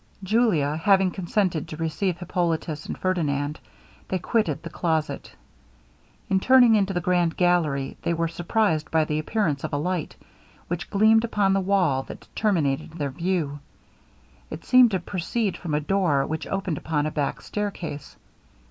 Julia 0.23 0.77
having 0.77 1.11
consented 1.11 1.67
to 1.67 1.77
receive 1.77 2.17
Hippolitus 2.17 2.87
and 2.87 2.97
Ferdinand, 2.97 3.59
they 4.07 4.17
quitted 4.17 4.63
the 4.63 4.69
closet. 4.71 5.31
In 6.27 6.39
turning 6.39 6.73
into 6.73 6.91
the 6.91 7.01
grand 7.01 7.37
gallery, 7.37 7.97
they 8.01 8.11
were 8.11 8.27
surprised 8.27 8.89
by 8.89 9.05
the 9.05 9.19
appearance 9.19 9.63
of 9.63 9.71
a 9.73 9.77
light, 9.77 10.15
which 10.69 10.89
gleamed 10.89 11.23
upon 11.23 11.53
the 11.53 11.59
wall 11.61 12.01
that 12.01 12.27
terminated 12.33 12.93
their 12.93 13.11
view. 13.11 13.59
It 14.49 14.65
seemed 14.65 14.89
to 14.89 14.99
proceed 14.99 15.55
from 15.55 15.75
a 15.75 15.79
door 15.79 16.25
which 16.25 16.47
opened 16.47 16.79
upon 16.79 17.05
a 17.05 17.11
back 17.11 17.39
stair 17.43 17.69
case. 17.69 18.15